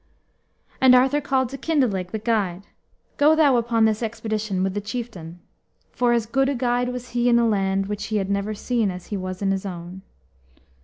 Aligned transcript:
And 0.81 0.95
Arthur 0.95 1.21
called 1.21 1.49
to 1.49 1.59
Kyndelig, 1.59 2.09
the 2.09 2.17
guide, 2.17 2.65
"Go 3.17 3.35
thou 3.35 3.57
upon 3.57 3.85
this 3.85 4.01
expedition 4.01 4.63
with 4.63 4.73
the 4.73 4.81
chieftain." 4.81 5.39
For 5.91 6.11
as 6.11 6.25
good 6.25 6.49
a 6.49 6.55
guide 6.55 6.89
was 6.89 7.09
he 7.09 7.29
in 7.29 7.37
a 7.37 7.47
land 7.47 7.85
which 7.85 8.05
he 8.05 8.17
had 8.17 8.31
never 8.31 8.55
seen 8.55 8.89
as 8.89 9.05
he 9.13 9.15
was 9.17 9.43
in 9.43 9.51
his 9.51 9.63
own. 9.63 10.01